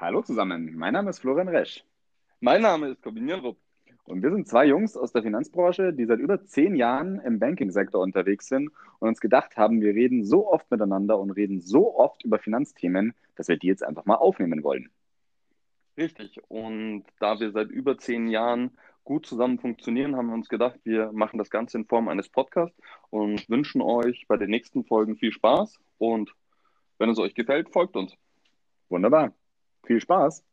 Hallo 0.00 0.22
zusammen, 0.22 0.76
mein 0.76 0.92
Name 0.92 1.10
ist 1.10 1.18
Florian 1.18 1.48
Resch. 1.48 1.84
Mein 2.38 2.62
Name 2.62 2.90
ist 2.90 3.02
Corbin 3.02 3.28
Rupp. 3.32 3.58
Und 4.04 4.22
wir 4.22 4.30
sind 4.30 4.46
zwei 4.46 4.64
Jungs 4.64 4.96
aus 4.96 5.10
der 5.10 5.24
Finanzbranche, 5.24 5.92
die 5.92 6.06
seit 6.06 6.20
über 6.20 6.44
zehn 6.44 6.76
Jahren 6.76 7.18
im 7.18 7.40
Banking-Sektor 7.40 8.00
unterwegs 8.00 8.46
sind 8.46 8.70
und 9.00 9.08
uns 9.08 9.18
gedacht 9.18 9.56
haben, 9.56 9.80
wir 9.80 9.92
reden 9.94 10.24
so 10.24 10.46
oft 10.46 10.70
miteinander 10.70 11.18
und 11.18 11.32
reden 11.32 11.58
so 11.58 11.98
oft 11.98 12.22
über 12.22 12.38
Finanzthemen, 12.38 13.12
dass 13.34 13.48
wir 13.48 13.56
die 13.56 13.66
jetzt 13.66 13.82
einfach 13.82 14.04
mal 14.04 14.14
aufnehmen 14.14 14.62
wollen. 14.62 14.88
Richtig. 15.96 16.40
Und 16.46 17.02
da 17.18 17.40
wir 17.40 17.50
seit 17.50 17.68
über 17.68 17.98
zehn 17.98 18.28
Jahren 18.28 18.78
gut 19.02 19.26
zusammen 19.26 19.58
funktionieren, 19.58 20.14
haben 20.14 20.28
wir 20.28 20.34
uns 20.34 20.48
gedacht, 20.48 20.78
wir 20.84 21.10
machen 21.10 21.38
das 21.38 21.50
Ganze 21.50 21.76
in 21.76 21.86
Form 21.86 22.06
eines 22.06 22.28
Podcasts 22.28 22.80
und 23.10 23.50
wünschen 23.50 23.82
euch 23.82 24.26
bei 24.28 24.36
den 24.36 24.50
nächsten 24.50 24.84
Folgen 24.84 25.16
viel 25.16 25.32
Spaß. 25.32 25.80
Und 25.98 26.32
wenn 26.98 27.10
es 27.10 27.18
euch 27.18 27.34
gefällt, 27.34 27.72
folgt 27.72 27.96
uns. 27.96 28.14
Wunderbar. 28.88 29.34
Viel 29.88 30.02
Spaß. 30.02 30.44